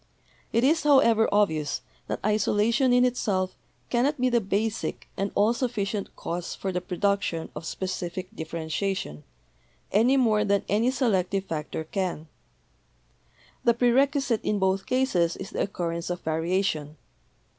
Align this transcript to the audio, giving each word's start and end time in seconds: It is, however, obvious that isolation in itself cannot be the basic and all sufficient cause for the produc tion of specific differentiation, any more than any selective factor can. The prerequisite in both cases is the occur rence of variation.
It 0.51 0.63
is, 0.63 0.81
however, 0.81 1.29
obvious 1.31 1.81
that 2.07 2.19
isolation 2.25 2.91
in 2.91 3.05
itself 3.05 3.55
cannot 3.91 4.19
be 4.19 4.29
the 4.31 4.41
basic 4.41 5.07
and 5.15 5.31
all 5.35 5.53
sufficient 5.53 6.15
cause 6.15 6.55
for 6.55 6.71
the 6.71 6.81
produc 6.81 7.21
tion 7.21 7.49
of 7.55 7.67
specific 7.67 8.35
differentiation, 8.35 9.23
any 9.91 10.17
more 10.17 10.43
than 10.43 10.65
any 10.67 10.89
selective 10.89 11.45
factor 11.45 11.83
can. 11.83 12.27
The 13.63 13.75
prerequisite 13.75 14.43
in 14.43 14.57
both 14.57 14.87
cases 14.87 15.37
is 15.37 15.51
the 15.51 15.61
occur 15.61 15.89
rence 15.91 16.09
of 16.09 16.21
variation. 16.21 16.97